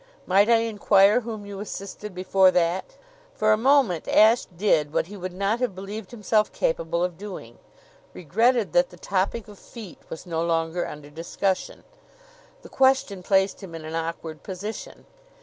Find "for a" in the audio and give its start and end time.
3.35-3.55